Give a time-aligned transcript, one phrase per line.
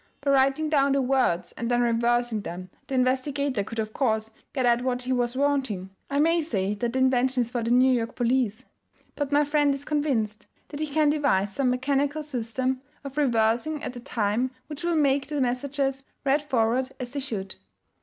[0.21, 4.65] By writing down the words and then reversing them the investigator could of course get
[4.65, 7.91] at what he was wanting, I may say that the invention is for the New
[7.93, 8.65] York police
[9.15, 13.93] but my friend is convinced that he can devise some mechanical system of reversing at
[13.93, 17.57] the time which will make the messages read forward as they should.